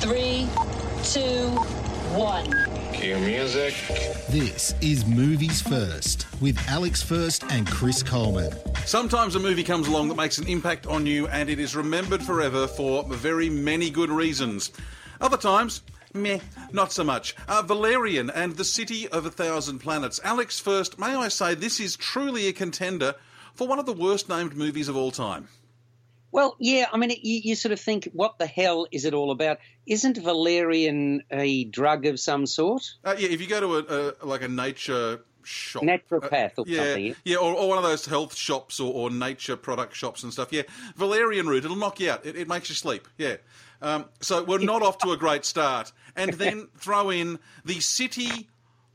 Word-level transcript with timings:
three, 0.00 0.48
two, 1.04 1.48
one. 2.16 2.50
Cue 2.94 3.18
music. 3.18 3.74
This 4.30 4.74
is 4.80 5.04
Movies 5.04 5.60
First 5.60 6.26
with 6.40 6.58
Alex 6.68 7.02
First 7.02 7.44
and 7.50 7.66
Chris 7.66 8.02
Coleman. 8.02 8.50
Sometimes 8.86 9.34
a 9.34 9.38
movie 9.38 9.62
comes 9.62 9.88
along 9.88 10.08
that 10.08 10.16
makes 10.16 10.38
an 10.38 10.48
impact 10.48 10.86
on 10.86 11.04
you 11.04 11.28
and 11.28 11.50
it 11.50 11.58
is 11.58 11.76
remembered 11.76 12.22
forever 12.22 12.66
for 12.66 13.04
very 13.08 13.50
many 13.50 13.90
good 13.90 14.08
reasons. 14.08 14.72
Other 15.20 15.36
times, 15.36 15.82
Meh, 16.14 16.40
not 16.72 16.92
so 16.92 17.04
much. 17.04 17.36
Uh, 17.46 17.60
Valerian 17.60 18.30
and 18.30 18.56
the 18.56 18.64
City 18.64 19.06
of 19.08 19.26
a 19.26 19.30
Thousand 19.30 19.80
Planets. 19.80 20.18
Alex, 20.24 20.58
first, 20.58 20.98
may 20.98 21.14
I 21.14 21.28
say 21.28 21.54
this 21.54 21.78
is 21.78 21.94
truly 21.94 22.46
a 22.46 22.54
contender 22.54 23.16
for 23.52 23.68
one 23.68 23.78
of 23.78 23.84
the 23.84 23.92
worst 23.92 24.30
named 24.30 24.56
movies 24.56 24.88
of 24.88 24.96
all 24.96 25.10
time. 25.10 25.48
Well, 26.32 26.56
yeah, 26.58 26.86
I 26.92 26.96
mean, 26.96 27.10
you, 27.10 27.40
you, 27.42 27.54
sort 27.56 27.72
of 27.72 27.80
think, 27.80 28.08
what 28.12 28.38
the 28.38 28.46
hell 28.46 28.86
is 28.92 29.04
it 29.04 29.14
all 29.14 29.30
about? 29.30 29.58
Isn't 29.86 30.16
valerian 30.16 31.22
a 31.30 31.64
drug 31.64 32.06
of 32.06 32.20
some 32.20 32.46
sort? 32.46 32.94
Uh, 33.04 33.16
yeah, 33.18 33.28
if 33.28 33.40
you 33.40 33.48
go 33.48 33.60
to 33.60 33.76
a, 33.76 34.14
a 34.22 34.26
like 34.26 34.42
a 34.42 34.48
nature 34.48 35.20
shop, 35.42 35.82
naturopath 35.82 36.52
or 36.56 36.62
uh, 36.62 36.64
yeah, 36.66 36.84
something, 36.84 37.16
yeah, 37.24 37.36
or, 37.36 37.54
or, 37.54 37.68
one 37.68 37.78
of 37.78 37.84
those 37.84 38.06
health 38.06 38.36
shops 38.36 38.78
or, 38.78 38.92
or, 38.92 39.10
nature 39.10 39.56
product 39.56 39.96
shops 39.96 40.22
and 40.22 40.32
stuff. 40.32 40.52
Yeah, 40.52 40.62
valerian 40.96 41.48
root, 41.48 41.64
it'll 41.64 41.76
knock 41.76 41.98
you 42.00 42.10
out. 42.10 42.24
It, 42.24 42.36
it 42.36 42.48
makes 42.48 42.68
you 42.68 42.74
sleep. 42.74 43.08
Yeah. 43.18 43.36
Um, 43.82 44.06
so 44.20 44.44
we're 44.44 44.58
not 44.58 44.82
off 44.82 44.98
to 44.98 45.12
a 45.12 45.16
great 45.16 45.44
start. 45.44 45.92
And 46.14 46.34
then 46.34 46.68
throw 46.76 47.10
in 47.10 47.38
the 47.64 47.80
city 47.80 48.48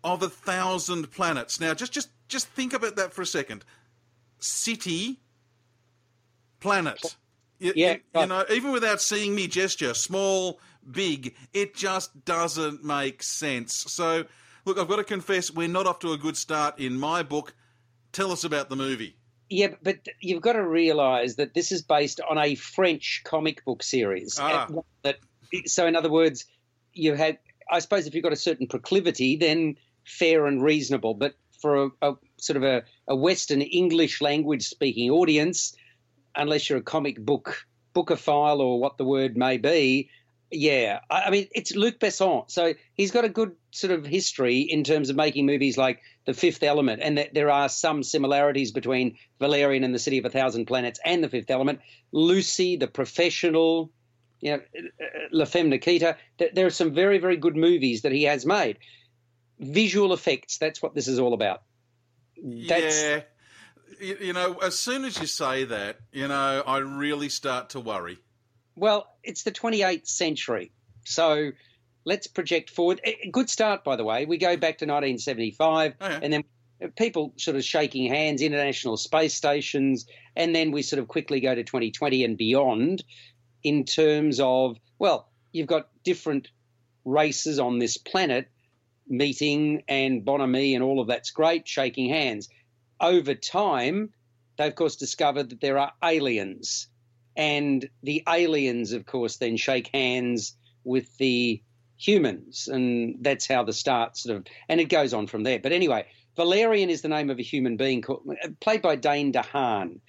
of 0.03 0.21
a 0.21 0.29
thousand 0.29 1.11
planets. 1.11 1.59
Now, 1.59 1.73
just 1.73 1.91
just 1.91 2.09
just 2.27 2.47
think 2.49 2.73
about 2.73 2.95
that 2.95 3.13
for 3.13 3.21
a 3.21 3.25
second. 3.25 3.65
City, 4.39 5.19
planet. 6.59 7.15
You, 7.59 7.73
yeah, 7.75 7.93
you, 7.93 8.21
you 8.21 8.25
know, 8.27 8.43
even 8.51 8.71
without 8.71 9.01
seeing 9.01 9.33
me 9.33 9.47
gesture, 9.47 9.93
small, 9.93 10.59
big, 10.89 11.35
it 11.53 11.75
just 11.75 12.25
doesn't 12.25 12.83
make 12.83 13.23
sense. 13.23 13.85
So, 13.87 14.25
look, 14.65 14.77
I've 14.77 14.87
got 14.87 14.97
to 14.97 15.03
confess, 15.03 15.51
we're 15.51 15.67
not 15.67 15.87
off 15.87 15.99
to 15.99 16.11
a 16.11 16.17
good 16.17 16.37
start 16.37 16.79
in 16.79 16.99
my 16.99 17.23
book. 17.23 17.53
Tell 18.11 18.31
us 18.31 18.43
about 18.43 18.69
the 18.69 18.75
movie. 18.75 19.15
Yeah, 19.49 19.69
but 19.83 19.99
you've 20.21 20.41
got 20.41 20.53
to 20.53 20.67
realise 20.67 21.35
that 21.35 21.53
this 21.53 21.71
is 21.71 21.81
based 21.81 22.19
on 22.29 22.37
a 22.37 22.55
French 22.55 23.21
comic 23.25 23.63
book 23.63 23.83
series. 23.83 24.37
Ah. 24.39 24.67
That, 25.03 25.17
so, 25.65 25.85
in 25.85 25.95
other 25.95 26.11
words, 26.11 26.45
you 26.93 27.13
had, 27.13 27.37
I 27.69 27.79
suppose, 27.79 28.07
if 28.07 28.15
you've 28.15 28.23
got 28.23 28.33
a 28.33 28.37
certain 28.37 28.67
proclivity, 28.67 29.37
then 29.37 29.77
fair 30.03 30.45
and 30.45 30.63
reasonable. 30.63 31.13
But 31.13 31.35
for 31.61 31.85
a, 31.85 31.89
a 32.01 32.13
sort 32.37 32.57
of 32.57 32.63
a, 32.63 32.83
a 33.07 33.15
Western 33.15 33.61
English 33.61 34.21
language 34.21 34.67
speaking 34.67 35.09
audience, 35.09 35.75
unless 36.35 36.69
you're 36.69 36.79
a 36.79 36.83
comic 36.83 37.19
book 37.19 37.65
bookophile 37.95 38.59
or 38.59 38.79
what 38.79 38.97
the 38.97 39.05
word 39.05 39.37
may 39.37 39.57
be, 39.57 40.09
yeah, 40.51 40.99
I, 41.09 41.23
I 41.23 41.29
mean 41.29 41.47
it's 41.53 41.75
Luc 41.75 41.99
Besson, 41.99 42.49
so 42.49 42.73
he's 42.93 43.11
got 43.11 43.25
a 43.25 43.29
good 43.29 43.55
sort 43.71 43.91
of 43.91 44.05
history 44.05 44.59
in 44.59 44.83
terms 44.83 45.09
of 45.09 45.15
making 45.15 45.45
movies 45.45 45.77
like 45.77 46.01
The 46.25 46.33
Fifth 46.33 46.63
Element, 46.63 47.01
and 47.01 47.17
that 47.17 47.33
there 47.33 47.49
are 47.49 47.69
some 47.69 48.03
similarities 48.03 48.71
between 48.71 49.17
Valerian 49.39 49.83
and 49.83 49.93
the 49.93 49.99
City 49.99 50.17
of 50.17 50.25
a 50.25 50.29
Thousand 50.29 50.65
Planets 50.65 50.99
and 51.03 51.23
The 51.23 51.29
Fifth 51.29 51.49
Element. 51.49 51.79
Lucy, 52.11 52.77
The 52.77 52.87
Professional, 52.87 53.91
you 54.39 54.51
know, 54.51 54.61
uh, 54.77 55.03
uh, 55.03 55.07
La 55.31 55.45
Femme 55.45 55.69
Nikita. 55.69 56.17
There 56.53 56.65
are 56.65 56.71
some 56.71 56.93
very 56.93 57.17
very 57.17 57.37
good 57.37 57.55
movies 57.55 58.03
that 58.03 58.11
he 58.11 58.23
has 58.23 58.45
made. 58.45 58.77
Visual 59.59 60.13
effects, 60.13 60.57
that's 60.57 60.81
what 60.81 60.93
this 60.93 61.07
is 61.07 61.19
all 61.19 61.33
about. 61.33 61.63
That's, 62.37 63.01
yeah 63.01 63.21
you 63.99 64.33
know, 64.33 64.55
as 64.55 64.77
soon 64.77 65.05
as 65.05 65.19
you 65.19 65.27
say 65.27 65.63
that, 65.65 65.97
you 66.11 66.27
know, 66.27 66.63
I 66.65 66.79
really 66.79 67.29
start 67.29 67.69
to 67.71 67.79
worry. 67.79 68.17
Well, 68.75 69.07
it's 69.23 69.43
the 69.43 69.51
28th 69.51 70.07
century. 70.07 70.71
So 71.05 71.51
let's 72.03 72.27
project 72.27 72.69
forward. 72.69 73.01
A 73.03 73.29
good 73.31 73.49
start, 73.49 73.83
by 73.83 73.95
the 73.95 74.03
way. 74.03 74.25
We 74.25 74.37
go 74.37 74.57
back 74.57 74.79
to 74.79 74.85
1975, 74.85 75.93
oh, 75.99 76.07
yeah. 76.07 76.19
and 76.21 76.33
then 76.33 76.43
people 76.97 77.33
sort 77.37 77.57
of 77.57 77.63
shaking 77.63 78.09
hands, 78.11 78.41
international 78.41 78.97
space 78.97 79.33
stations, 79.33 80.05
and 80.35 80.53
then 80.53 80.71
we 80.71 80.81
sort 80.81 80.99
of 80.99 81.07
quickly 81.07 81.39
go 81.39 81.55
to 81.55 81.63
2020 81.63 82.23
and 82.23 82.37
beyond 82.37 83.03
in 83.63 83.85
terms 83.85 84.39
of, 84.39 84.77
well, 84.99 85.29
you've 85.51 85.67
got 85.67 85.87
different 86.03 86.49
races 87.05 87.59
on 87.59 87.79
this 87.79 87.97
planet 87.97 88.47
meeting 89.07 89.83
and 89.87 90.25
bonhomie 90.25 90.73
and 90.73 90.83
all 90.83 90.99
of 90.99 91.07
that's 91.07 91.31
great, 91.31 91.67
shaking 91.67 92.09
hands 92.09 92.49
over 92.99 93.35
time, 93.35 94.11
they 94.57 94.67
of 94.67 94.75
course 94.75 94.95
discovered 94.95 95.49
that 95.49 95.61
there 95.61 95.77
are 95.77 95.93
aliens. 96.03 96.87
And 97.35 97.89
the 98.01 98.23
aliens, 98.29 98.93
of 98.93 99.05
course, 99.05 99.37
then 99.37 99.57
shake 99.57 99.89
hands 99.93 100.55
with 100.83 101.17
the 101.17 101.61
humans. 101.97 102.67
And 102.67 103.17
that's 103.21 103.47
how 103.47 103.63
the 103.63 103.73
start 103.73 104.17
sort 104.17 104.37
of, 104.37 104.45
and 104.69 104.79
it 104.79 104.85
goes 104.85 105.13
on 105.13 105.27
from 105.27 105.43
there. 105.43 105.59
But 105.59 105.73
anyway, 105.73 106.05
Valerian 106.35 106.89
is 106.89 107.01
the 107.01 107.09
name 107.09 107.29
of 107.29 107.39
a 107.39 107.43
human 107.43 107.77
being 107.77 108.01
called, 108.01 108.29
played 108.59 108.81
by 108.81 108.95
Dane 108.95 109.33
DeHaan. 109.33 109.99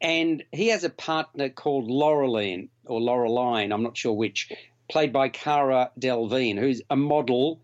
And 0.00 0.44
he 0.52 0.68
has 0.68 0.84
a 0.84 0.90
partner 0.90 1.48
called 1.48 1.90
Laureline, 1.90 2.68
or 2.86 3.00
Laureline, 3.00 3.72
I'm 3.72 3.82
not 3.82 3.96
sure 3.96 4.12
which, 4.12 4.52
played 4.88 5.12
by 5.12 5.28
Cara 5.28 5.90
Delevingne, 5.98 6.58
who's 6.58 6.82
a 6.88 6.96
model 6.96 7.60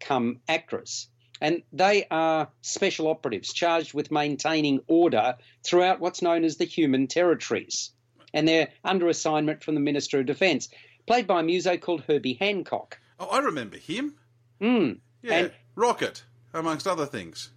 come 0.00 0.40
actress 0.48 1.08
and 1.40 1.62
they 1.72 2.06
are 2.10 2.48
special 2.62 3.08
operatives 3.08 3.52
charged 3.52 3.94
with 3.94 4.10
maintaining 4.10 4.80
order 4.86 5.36
throughout 5.64 6.00
what's 6.00 6.22
known 6.22 6.44
as 6.44 6.56
the 6.56 6.64
human 6.64 7.06
territories. 7.06 7.90
and 8.34 8.46
they're 8.46 8.68
under 8.84 9.08
assignment 9.08 9.64
from 9.64 9.74
the 9.74 9.80
Minister 9.80 10.20
of 10.20 10.26
Defence, 10.26 10.68
played 11.06 11.26
by 11.26 11.40
a 11.40 11.42
muso 11.42 11.78
called 11.78 12.02
Herbie 12.06 12.34
Hancock. 12.34 12.98
Oh, 13.18 13.26
I 13.28 13.38
remember 13.38 13.78
him. 13.78 14.14
Mm. 14.60 14.98
Yeah, 15.22 15.32
And 15.34 15.52
Rockit, 15.76 16.22
amongst 16.52 16.86
other 16.86 17.06
things. 17.06 17.50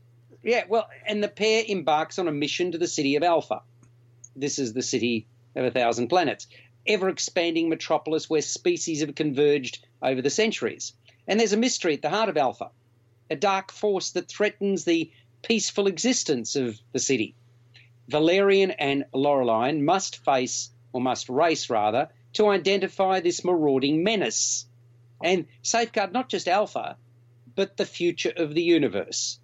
Yeah, 0.43 0.63
well, 0.69 0.87
and 1.05 1.21
the 1.23 1.27
pair 1.27 1.63
embarks 1.67 2.17
on 2.19 2.27
a 2.29 2.31
mission 2.31 2.71
to 2.71 2.77
the 2.77 2.87
city 2.87 3.15
of 3.17 3.23
Alpha. 3.23 3.61
This 4.35 4.59
is 4.59 4.71
the 4.73 4.81
city 4.81 5.27
of 5.55 5.65
a 5.65 5.71
thousand 5.71 6.07
planets, 6.07 6.47
ever 6.87 7.09
expanding 7.09 7.67
metropolis 7.67 8.29
where 8.29 8.41
species 8.41 9.01
have 9.01 9.13
converged 9.13 9.85
over 10.01 10.21
the 10.21 10.29
centuries. 10.29 10.93
And 11.27 11.37
there's 11.39 11.53
a 11.53 11.57
mystery 11.57 11.95
at 11.95 12.01
the 12.01 12.09
heart 12.09 12.29
of 12.29 12.37
Alpha, 12.37 12.71
a 13.31 13.35
dark 13.35 13.71
force 13.71 14.11
that 14.11 14.27
threatens 14.27 14.83
the 14.83 15.09
peaceful 15.41 15.87
existence 15.87 16.55
of 16.55 16.77
the 16.91 16.99
city. 16.99 17.33
Valerian 18.07 18.71
and 18.71 19.05
Laureline 19.13 19.81
must 19.81 20.23
face, 20.23 20.69
or 20.91 21.01
must 21.01 21.29
race 21.29 21.69
rather, 21.69 22.09
to 22.33 22.49
identify 22.49 23.21
this 23.21 23.43
marauding 23.43 24.03
menace 24.03 24.65
and 25.23 25.47
safeguard 25.61 26.11
not 26.11 26.29
just 26.29 26.47
Alpha, 26.47 26.97
but 27.55 27.77
the 27.77 27.85
future 27.85 28.33
of 28.35 28.53
the 28.53 28.63
universe. 28.63 29.39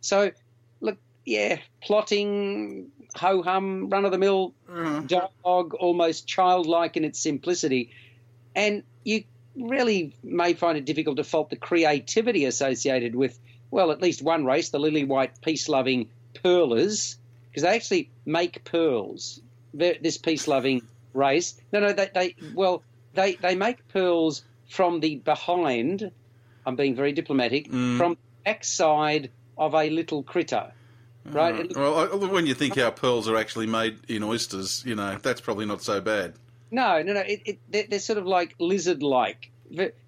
So, 0.00 0.32
look, 0.80 0.98
yeah, 1.24 1.58
plotting, 1.82 2.90
ho 3.14 3.42
hum, 3.42 3.90
run 3.90 4.04
of 4.04 4.12
the 4.12 4.18
mill 4.18 4.54
mm-hmm. 4.68 5.06
dialogue, 5.06 5.74
almost 5.74 6.26
childlike 6.26 6.96
in 6.96 7.04
its 7.04 7.20
simplicity. 7.20 7.90
And 8.56 8.82
you 9.04 9.24
really 9.56 10.14
may 10.22 10.54
find 10.54 10.78
it 10.78 10.84
difficult 10.84 11.16
to 11.16 11.24
fault 11.24 11.50
the 11.50 11.56
creativity 11.56 12.44
associated 12.44 13.14
with, 13.14 13.38
well, 13.70 13.90
at 13.90 14.00
least 14.00 14.22
one 14.22 14.44
race, 14.44 14.70
the 14.70 14.78
lily 14.78 15.04
white 15.04 15.40
peace 15.42 15.68
loving 15.68 16.08
pearlers, 16.42 17.16
because 17.48 17.62
they 17.62 17.74
actually 17.74 18.10
make 18.24 18.64
pearls. 18.64 19.40
They're- 19.74 19.98
This 20.00 20.18
peace 20.18 20.46
loving 20.48 20.82
race. 21.12 21.60
No, 21.72 21.80
no, 21.80 21.92
they, 21.92 22.10
they 22.14 22.36
well, 22.54 22.82
they, 23.14 23.34
they 23.34 23.54
make 23.54 23.86
pearls 23.88 24.44
from 24.68 25.00
the 25.00 25.16
behind, 25.16 26.10
I'm 26.64 26.76
being 26.76 26.94
very 26.94 27.12
diplomatic, 27.12 27.68
mm. 27.68 27.98
from 27.98 28.12
the 28.12 28.18
backside 28.44 29.30
of 29.58 29.74
a 29.74 29.90
little 29.90 30.22
critter. 30.22 30.72
Mm. 31.28 31.34
Right? 31.34 31.54
It 31.60 31.76
Well, 31.76 32.28
when 32.28 32.46
you 32.46 32.54
think 32.54 32.76
how 32.76 32.90
pearls 32.90 33.28
are 33.28 33.36
actually 33.36 33.66
made 33.66 33.98
in 34.08 34.22
oysters, 34.22 34.82
you 34.86 34.94
know, 34.94 35.18
that's 35.20 35.40
probably 35.40 35.66
not 35.66 35.82
so 35.82 36.00
bad. 36.00 36.34
No, 36.70 37.02
no, 37.02 37.12
no. 37.14 37.20
It, 37.20 37.42
it, 37.44 37.58
they're, 37.68 37.86
they're 37.88 37.98
sort 37.98 38.18
of 38.18 38.26
like 38.26 38.54
lizard-like, 38.58 39.50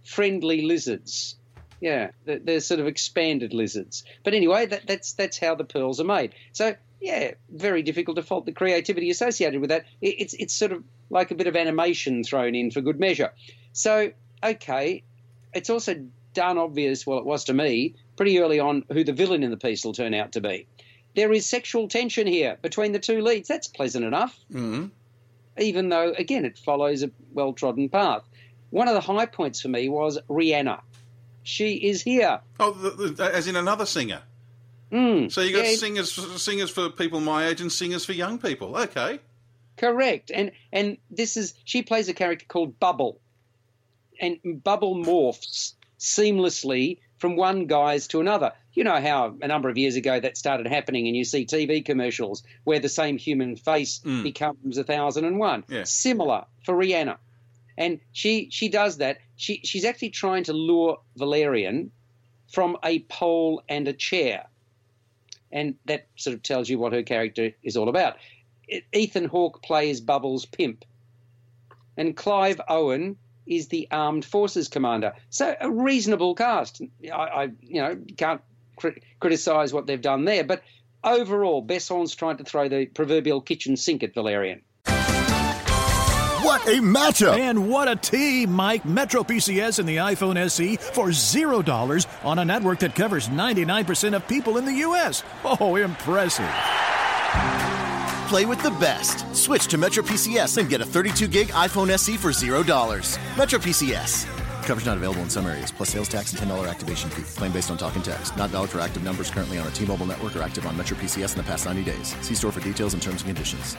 friendly 0.05 0.62
lizards. 0.62 1.37
Yeah, 1.81 2.11
they're, 2.25 2.38
they're 2.38 2.61
sort 2.61 2.81
of 2.81 2.87
expanded 2.87 3.53
lizards. 3.53 4.05
But 4.23 4.35
anyway, 4.35 4.67
that, 4.67 4.87
that's 4.87 5.14
that's 5.14 5.38
how 5.38 5.56
the 5.56 5.64
pearls 5.64 6.00
are 6.00 6.05
made. 6.05 6.35
So 6.53 6.76
yeah, 7.00 7.32
very 7.50 7.82
difficult 7.82 8.17
to 8.17 8.23
fault 8.23 8.47
the 8.47 8.53
creativity 8.53 9.11
associated 9.11 9.61
with 9.61 9.70
that. 9.70 9.87
It, 10.00 10.20
it's 10.20 10.35
it's 10.35 10.55
sort 10.55 10.70
of 10.70 10.85
like 11.11 11.32
a 11.32 11.35
bit 11.35 11.49
of 11.49 11.56
animation 11.56 12.23
thrown 12.23 12.55
in 12.55 12.70
for 12.70 12.81
good 12.81 13.00
measure. 13.00 13.32
So 13.73 14.12
okay, 14.44 15.03
it's 15.53 15.70
also 15.70 16.06
done 16.35 16.56
obvious. 16.56 17.05
Well, 17.05 17.19
it 17.19 17.25
was 17.25 17.44
to 17.44 17.53
me 17.53 17.97
pretty 18.17 18.38
early 18.38 18.61
on 18.61 18.85
who 18.93 19.03
the 19.03 19.12
villain 19.12 19.43
in 19.43 19.50
the 19.50 19.56
piece 19.56 19.85
will 19.85 19.93
turn 19.93 20.15
out 20.15 20.32
to 20.32 20.41
be. 20.41 20.69
There 21.17 21.32
is 21.32 21.47
sexual 21.47 21.88
tension 21.88 22.29
here 22.29 22.58
between 22.62 22.93
the 22.93 23.00
two 23.00 23.23
leads. 23.23 23.49
That's 23.49 23.67
pleasant 23.67 24.05
enough 24.05 24.38
Mm. 24.53 24.91
Even 25.58 25.88
though, 25.88 26.12
again, 26.12 26.44
it 26.44 26.58
follows 26.58 27.02
a 27.02 27.10
well 27.32 27.52
trodden 27.52 27.88
path. 27.88 28.22
One 28.70 28.88
of 28.88 28.94
the 28.94 29.00
high 29.00 29.26
points 29.26 29.60
for 29.60 29.69
me 29.69 29.88
was 29.88 30.19
Rihanna. 30.28 30.81
She 31.43 31.75
is 31.75 32.02
here. 32.02 32.40
Oh, 32.60 32.70
the, 32.70 32.90
the, 33.08 33.25
as 33.34 33.49
in 33.49 33.56
another 33.56 33.84
singer. 33.87 34.22
Mm, 34.90 35.32
So 35.32 35.40
you 35.40 35.56
got 35.56 35.64
yeah, 35.64 35.75
singers, 35.75 36.12
singers 36.43 36.70
for 36.70 36.90
people 36.90 37.20
my 37.20 37.46
age 37.49 37.60
and 37.60 37.72
singers 37.72 38.04
for 38.04 38.12
young 38.12 38.38
people. 38.38 38.76
Okay. 38.76 39.20
Correct. 39.76 40.31
And 40.32 40.52
and 40.72 40.99
this 41.10 41.37
is 41.37 41.55
she 41.64 41.82
plays 41.82 42.08
a 42.08 42.14
character 42.14 42.44
called 42.46 42.78
Bubble. 42.78 43.19
And 44.20 44.38
Bubble 44.62 44.96
morphs 44.96 45.75
seamlessly 45.98 46.98
from 47.22 47.36
one 47.36 47.66
guise 47.69 48.08
to 48.08 48.19
another. 48.19 48.50
You 48.72 48.82
know 48.82 49.00
how 49.00 49.36
a 49.40 49.46
number 49.46 49.69
of 49.69 49.78
years 49.78 49.94
ago 49.94 50.19
that 50.19 50.36
started 50.36 50.66
happening 50.66 51.06
and 51.06 51.16
you 51.16 51.24
see 51.24 51.46
TV 51.46 51.84
commercials 51.84 52.42
where 52.64 52.80
the 52.80 52.88
same 52.88 53.16
human 53.16 53.54
face 53.54 54.00
mm. 54.04 54.24
becomes 54.24 54.76
a 54.76 54.82
thousand 54.82 55.26
and 55.26 55.38
one. 55.38 55.62
Yeah. 55.69 55.84
Similar 55.84 56.46
for 56.64 56.74
Rihanna. 56.74 57.19
And 57.78 58.00
she 58.10 58.48
she 58.50 58.69
does 58.69 58.96
that. 58.96 59.19
She 59.36 59.60
she's 59.62 59.84
actually 59.84 60.10
trying 60.10 60.42
to 60.44 60.52
lure 60.52 60.98
Valerian 61.16 61.92
from 62.50 62.76
a 62.82 62.98
pole 62.98 63.62
and 63.69 63.86
a 63.86 63.92
chair. 63.92 64.48
And 65.52 65.76
that 65.84 66.08
sort 66.16 66.34
of 66.34 66.42
tells 66.42 66.69
you 66.69 66.76
what 66.76 66.92
her 66.92 67.04
character 67.04 67.52
is 67.62 67.76
all 67.76 67.88
about. 67.88 68.16
Ethan 68.92 69.26
Hawke 69.26 69.62
plays 69.62 70.00
Bubbles' 70.00 70.44
pimp, 70.44 70.84
and 71.96 72.16
Clive 72.16 72.60
Owen 72.69 73.16
is 73.47 73.69
the 73.69 73.89
armed 73.91 74.25
forces 74.25 74.69
commander. 74.69 75.12
So 75.31 75.55
a 75.61 75.71
reasonable 75.71 76.35
cast. 76.35 76.83
I, 77.12 77.17
I 77.17 77.43
you 77.61 77.83
know 77.83 77.99
can't 78.17 78.41
cri- 78.77 79.03
criticise 79.21 79.73
what 79.73 79.87
they've 79.87 80.00
done 80.00 80.25
there, 80.25 80.44
but 80.44 80.62
overall, 81.05 81.62
Besson's 81.62 82.15
trying 82.15 82.39
to 82.39 82.44
throw 82.44 82.69
the 82.69 82.87
proverbial 82.87 83.41
kitchen 83.41 83.77
sink 83.77 84.03
at 84.03 84.15
Valerian. 84.15 84.62
What 86.43 86.67
a 86.67 86.81
matchup! 86.81 87.39
And 87.39 87.71
what 87.71 87.89
a 87.89 87.94
team, 87.94 88.53
Mike. 88.53 88.85
Metro 88.85 89.23
PCS 89.23 89.79
and 89.79 89.89
the 89.89 89.99
iPhone 89.99 90.37
SE 90.37 90.77
for 90.77 91.09
$0 91.09 92.06
on 92.25 92.39
a 92.41 92.44
network 92.44 92.81
that 92.81 92.97
covers 92.97 93.29
99% 93.29 94.17
of 94.17 94.27
people 94.27 94.59
in 94.59 94.65
the 94.65 94.75
U.S. 94.75 95.23
Oh, 95.44 95.77
impressive. 95.77 96.50
Play 98.32 98.46
with 98.46 98.62
the 98.62 98.70
best. 98.70 99.26
Switch 99.37 99.67
to 99.67 99.76
Metro 99.76 100.02
PCS 100.02 100.56
and 100.56 100.67
get 100.67 100.81
a 100.81 100.87
32 100.87 101.29
gig 101.29 101.49
iPhone 101.49 101.90
SE 101.90 102.17
for 102.17 102.31
$0. 102.31 103.19
Metro 103.37 103.58
PCS. 103.58 104.25
Coverage 104.64 104.87
not 104.87 104.96
available 104.96 105.20
in 105.20 105.29
some 105.29 105.44
areas, 105.44 105.70
plus 105.70 105.90
sales 105.90 106.08
tax 106.08 106.32
and 106.32 106.40
$10 106.40 106.67
activation 106.67 107.11
fee. 107.11 107.25
Claim 107.38 107.52
based 107.52 107.70
on 107.70 107.76
talk 107.76 107.94
and 107.94 108.02
text. 108.02 108.34
Not 108.38 108.49
valid 108.49 108.70
for 108.70 108.81
active 108.81 109.02
numbers 109.05 109.31
currently 109.31 109.58
on 109.58 109.67
a 109.67 109.70
T 109.73 109.84
Mobile 109.84 110.06
network 110.06 110.34
or 110.34 110.40
active 110.40 110.67
on 110.67 110.75
Metro 110.79 110.96
PCS 110.96 111.32
in 111.32 111.43
the 111.43 111.44
past 111.44 111.67
90 111.67 111.84
days. 111.84 112.17
See 112.23 112.34
store 112.34 112.52
for 112.52 112.61
details 112.61 112.94
and 112.94 113.02
terms 113.02 113.20
and 113.20 113.26
conditions. 113.26 113.76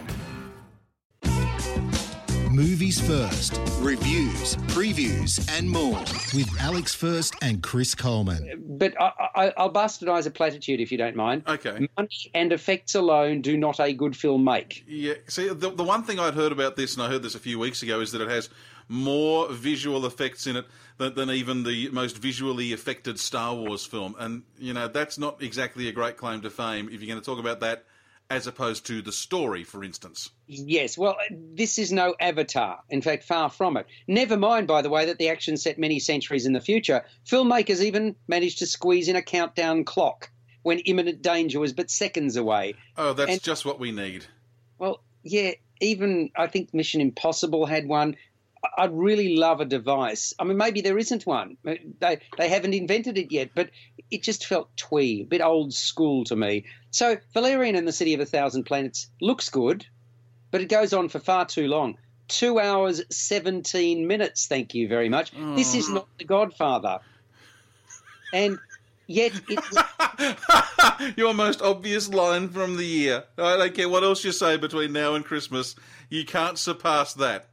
Movies 2.53 3.01
first, 3.01 3.59
reviews, 3.79 4.55
previews, 4.67 5.43
and 5.57 5.67
more 5.67 5.97
with 6.35 6.47
Alex 6.59 6.93
First 6.93 7.33
and 7.41 7.63
Chris 7.63 7.95
Coleman. 7.95 8.63
But 8.77 8.93
I, 9.01 9.11
I, 9.33 9.53
I'll 9.57 9.73
bastardise 9.73 10.27
a 10.27 10.29
platitude 10.29 10.79
if 10.79 10.91
you 10.91 10.99
don't 10.99 11.15
mind. 11.15 11.41
Okay. 11.47 11.87
Money 11.97 12.31
and 12.35 12.53
effects 12.53 12.93
alone 12.93 13.41
do 13.41 13.57
not 13.57 13.79
a 13.79 13.91
good 13.91 14.15
film 14.15 14.43
make. 14.43 14.85
Yeah. 14.87 15.15
See, 15.25 15.47
the, 15.47 15.71
the 15.71 15.83
one 15.83 16.03
thing 16.03 16.19
I'd 16.19 16.35
heard 16.35 16.51
about 16.51 16.75
this, 16.75 16.93
and 16.93 17.01
I 17.01 17.09
heard 17.09 17.23
this 17.23 17.33
a 17.33 17.39
few 17.39 17.57
weeks 17.57 17.81
ago, 17.81 18.01
is 18.01 18.11
that 18.11 18.21
it 18.21 18.29
has 18.29 18.51
more 18.87 19.51
visual 19.51 20.05
effects 20.05 20.45
in 20.45 20.57
it 20.57 20.67
than, 20.99 21.15
than 21.15 21.31
even 21.31 21.63
the 21.63 21.89
most 21.89 22.19
visually 22.19 22.71
affected 22.71 23.19
Star 23.19 23.55
Wars 23.55 23.83
film. 23.83 24.15
And, 24.19 24.43
you 24.59 24.73
know, 24.73 24.87
that's 24.87 25.17
not 25.17 25.41
exactly 25.41 25.87
a 25.87 25.91
great 25.91 26.17
claim 26.17 26.41
to 26.41 26.51
fame 26.51 26.87
if 26.89 27.01
you're 27.01 27.09
going 27.09 27.19
to 27.19 27.25
talk 27.25 27.39
about 27.39 27.61
that 27.61 27.85
as 28.29 28.47
opposed 28.47 28.85
to 28.87 29.01
the 29.01 29.11
story, 29.11 29.63
for 29.63 29.83
instance. 29.83 30.29
Yes, 30.47 30.97
well, 30.97 31.15
this 31.29 31.77
is 31.77 31.91
no 31.91 32.15
Avatar. 32.19 32.79
In 32.89 33.01
fact, 33.01 33.23
far 33.25 33.49
from 33.49 33.77
it. 33.77 33.85
Never 34.07 34.37
mind, 34.37 34.67
by 34.67 34.81
the 34.81 34.89
way, 34.89 35.05
that 35.05 35.17
the 35.19 35.29
action 35.29 35.57
set 35.57 35.77
many 35.77 35.99
centuries 35.99 36.45
in 36.45 36.53
the 36.53 36.61
future. 36.61 37.05
Filmmakers 37.27 37.81
even 37.83 38.15
managed 38.27 38.59
to 38.59 38.65
squeeze 38.65 39.07
in 39.07 39.15
a 39.15 39.21
countdown 39.21 39.83
clock 39.83 40.31
when 40.63 40.79
imminent 40.79 41.21
danger 41.21 41.59
was 41.59 41.73
but 41.73 41.91
seconds 41.91 42.35
away. 42.35 42.73
Oh, 42.97 43.13
that's 43.13 43.31
And- 43.31 43.43
just 43.43 43.65
what 43.65 43.79
we 43.79 43.91
need. 43.91 44.25
Well, 44.79 45.01
yeah, 45.23 45.51
even 45.81 46.31
I 46.35 46.47
think 46.47 46.73
Mission 46.73 47.01
Impossible 47.01 47.65
had 47.65 47.87
one. 47.87 48.15
I'd 48.77 48.93
really 48.93 49.35
love 49.35 49.59
a 49.59 49.65
device. 49.65 50.33
I 50.39 50.45
mean, 50.45 50.55
maybe 50.55 50.79
there 50.79 50.97
isn't 50.97 51.25
one. 51.25 51.57
They 51.63 52.19
they 52.37 52.47
haven't 52.47 52.73
invented 52.73 53.17
it 53.17 53.29
yet, 53.31 53.49
but 53.53 53.69
it 54.11 54.23
just 54.23 54.45
felt 54.45 54.75
twee, 54.77 55.21
a 55.21 55.25
bit 55.25 55.41
old 55.41 55.73
school 55.73 56.23
to 56.25 56.35
me. 56.35 56.65
So 56.91 57.17
Valerian 57.33 57.75
and 57.75 57.87
the 57.87 57.91
City 57.91 58.13
of 58.13 58.19
a 58.19 58.25
Thousand 58.25 58.63
Planets 58.63 59.09
looks 59.21 59.49
good, 59.49 59.85
but 60.51 60.61
it 60.61 60.69
goes 60.69 60.93
on 60.93 61.09
for 61.09 61.19
far 61.19 61.45
too 61.45 61.67
long. 61.67 61.97
Two 62.27 62.59
hours 62.59 63.01
seventeen 63.09 64.07
minutes. 64.07 64.47
Thank 64.47 64.73
you 64.73 64.87
very 64.87 65.09
much. 65.09 65.31
This 65.55 65.75
is 65.75 65.89
mm. 65.89 65.95
not 65.95 66.07
The 66.17 66.25
Godfather, 66.25 66.99
and 68.31 68.59
yet 69.07 69.33
it. 69.49 71.15
Your 71.17 71.33
most 71.33 71.61
obvious 71.61 72.07
line 72.09 72.49
from 72.49 72.77
the 72.77 72.85
year. 72.85 73.23
I 73.37 73.57
don't 73.57 73.73
care 73.73 73.89
what 73.89 74.03
else 74.03 74.23
you 74.23 74.31
say 74.31 74.57
between 74.57 74.93
now 74.93 75.15
and 75.15 75.25
Christmas. 75.25 75.75
You 76.09 76.25
can't 76.25 76.57
surpass 76.57 77.13
that. 77.15 77.49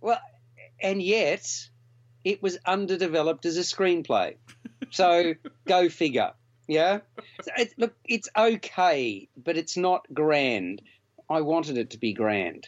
Well, 0.00 0.20
and 0.80 1.02
yet 1.02 1.68
it 2.24 2.42
was 2.42 2.58
underdeveloped 2.66 3.46
as 3.46 3.56
a 3.56 3.60
screenplay. 3.60 4.36
So 4.90 5.34
go 5.66 5.88
figure. 5.88 6.32
Yeah. 6.66 7.00
It, 7.58 7.74
look, 7.76 7.94
it's 8.04 8.28
okay, 8.36 9.28
but 9.36 9.56
it's 9.56 9.76
not 9.76 10.06
grand. 10.12 10.82
I 11.28 11.42
wanted 11.42 11.78
it 11.78 11.90
to 11.90 11.98
be 11.98 12.12
grand. 12.12 12.66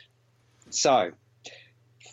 So 0.71 1.13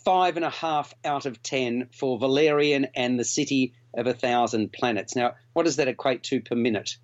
five 0.04 0.36
and 0.36 0.46
a 0.46 0.50
half 0.50 0.94
out 1.06 1.26
of 1.26 1.42
ten 1.42 1.90
for 1.94 2.18
Valerian 2.20 2.88
and 2.96 3.20
the 3.20 3.24
City 3.24 3.74
of 3.94 4.08
a 4.08 4.14
Thousand 4.14 4.72
Planets. 4.72 5.16
Now, 5.16 5.36
what 5.54 5.64
does 5.64 5.78
that 5.78 5.88
equate 5.88 6.24
to 6.24 6.42
per 6.42 6.56
minute? 6.56 6.98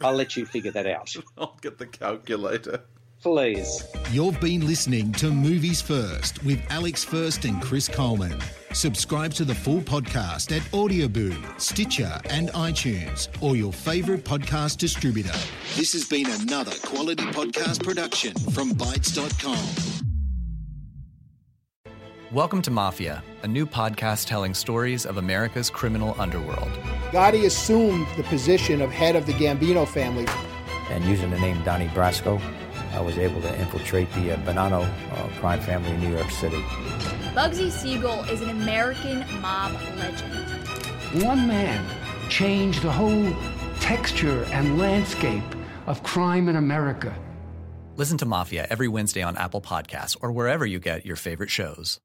I'll 0.00 0.14
let 0.14 0.36
you 0.36 0.46
figure 0.46 0.72
that 0.72 0.86
out. 0.86 1.14
I'll 1.38 1.58
get 1.60 1.78
the 1.78 1.86
calculator. 1.86 2.84
Please. 3.22 3.84
You've 4.12 4.40
been 4.40 4.66
listening 4.66 5.12
to 5.12 5.30
Movies 5.30 5.82
First 5.82 6.42
with 6.42 6.58
Alex 6.70 7.04
First 7.04 7.44
and 7.44 7.60
Chris 7.60 7.86
Coleman. 7.86 8.34
Subscribe 8.72 9.34
to 9.34 9.44
the 9.44 9.54
full 9.54 9.80
podcast 9.82 10.56
at 10.56 10.62
Audioboom, 10.72 11.60
Stitcher, 11.60 12.18
and 12.30 12.48
iTunes, 12.52 13.28
or 13.42 13.56
your 13.56 13.74
favourite 13.74 14.24
podcast 14.24 14.78
distributor. 14.78 15.36
This 15.76 15.92
has 15.92 16.08
been 16.08 16.30
another 16.30 16.72
quality 16.82 17.24
podcast 17.24 17.84
production 17.84 18.32
from 18.52 18.70
Bytes.com. 18.70 19.58
Welcome 22.32 22.62
to 22.62 22.70
Mafia, 22.70 23.22
a 23.42 23.48
new 23.48 23.66
podcast 23.66 24.28
telling 24.28 24.54
stories 24.54 25.04
of 25.04 25.18
America's 25.18 25.68
criminal 25.68 26.16
underworld. 26.18 26.70
Gotti 27.10 27.44
assumed 27.44 28.06
the 28.16 28.22
position 28.22 28.80
of 28.80 28.90
head 28.90 29.14
of 29.14 29.26
the 29.26 29.34
Gambino 29.34 29.86
family. 29.86 30.26
And 30.88 31.04
using 31.04 31.30
the 31.30 31.38
name 31.38 31.62
Donnie 31.64 31.88
Brasco, 31.88 32.40
I 32.92 33.00
was 33.00 33.18
able 33.18 33.40
to 33.42 33.60
infiltrate 33.60 34.12
the 34.12 34.32
uh, 34.32 34.36
Bonanno 34.38 34.82
uh, 34.82 35.28
crime 35.40 35.60
family 35.60 35.90
in 35.90 36.00
New 36.00 36.14
York 36.16 36.30
City. 36.30 36.60
Bugsy 37.34 37.70
Siegel 37.70 38.24
is 38.24 38.40
an 38.40 38.50
American 38.50 39.24
mob 39.40 39.72
legend. 39.96 41.24
One 41.24 41.46
man 41.46 41.84
changed 42.28 42.82
the 42.82 42.92
whole 42.92 43.32
texture 43.80 44.44
and 44.52 44.78
landscape 44.78 45.42
of 45.86 46.02
crime 46.02 46.48
in 46.48 46.56
America. 46.56 47.14
Listen 47.96 48.18
to 48.18 48.26
Mafia 48.26 48.66
every 48.70 48.88
Wednesday 48.88 49.22
on 49.22 49.36
Apple 49.36 49.60
Podcasts 49.60 50.16
or 50.20 50.32
wherever 50.32 50.64
you 50.64 50.78
get 50.78 51.04
your 51.04 51.16
favorite 51.16 51.50
shows. 51.50 52.00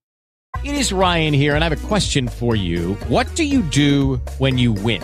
It 0.63 0.75
is 0.75 0.91
Ryan 0.91 1.33
here, 1.33 1.53
and 1.53 1.63
I 1.63 1.69
have 1.69 1.83
a 1.83 1.87
question 1.87 2.27
for 2.27 2.55
you. 2.55 2.93
What 3.07 3.33
do 3.35 3.43
you 3.43 3.61
do 3.61 4.17
when 4.37 4.57
you 4.57 4.71
win? 4.71 5.03